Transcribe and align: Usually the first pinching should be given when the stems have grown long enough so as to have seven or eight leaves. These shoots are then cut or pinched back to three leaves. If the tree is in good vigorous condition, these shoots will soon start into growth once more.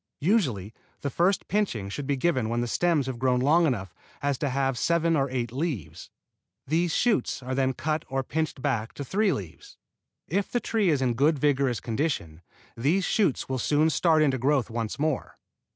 Usually 0.21 0.73
the 1.01 1.11
first 1.11 1.47
pinching 1.47 1.87
should 1.87 2.07
be 2.07 2.15
given 2.17 2.49
when 2.49 2.61
the 2.61 2.67
stems 2.67 3.05
have 3.05 3.19
grown 3.19 3.39
long 3.39 3.67
enough 3.67 3.93
so 3.93 3.95
as 4.23 4.39
to 4.39 4.49
have 4.49 4.75
seven 4.75 5.15
or 5.15 5.29
eight 5.29 5.51
leaves. 5.51 6.09
These 6.65 6.91
shoots 6.95 7.43
are 7.43 7.53
then 7.53 7.73
cut 7.73 8.03
or 8.09 8.23
pinched 8.23 8.63
back 8.63 8.93
to 8.93 9.05
three 9.05 9.31
leaves. 9.31 9.77
If 10.27 10.51
the 10.51 10.59
tree 10.59 10.89
is 10.89 11.03
in 11.03 11.13
good 11.13 11.37
vigorous 11.37 11.79
condition, 11.79 12.41
these 12.75 13.05
shoots 13.05 13.47
will 13.47 13.59
soon 13.59 13.91
start 13.91 14.23
into 14.23 14.39
growth 14.39 14.71
once 14.71 14.97
more. 14.97 15.37